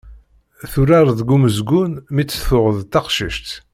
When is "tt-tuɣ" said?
2.23-2.65